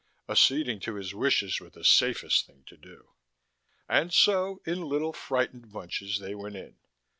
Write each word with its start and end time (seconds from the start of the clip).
Acceding 0.27 0.79
to 0.79 0.95
his 0.95 1.13
wishes 1.13 1.59
was 1.59 1.73
the 1.73 1.83
safest 1.83 2.47
thing 2.47 2.63
to 2.65 2.75
do. 2.75 3.11
And 3.87 4.11
so, 4.11 4.59
in 4.65 4.81
little, 4.81 5.13
frightened 5.13 5.71
bunches, 5.71 6.17
they 6.17 6.33
went 6.33 6.55
in. 6.55 6.77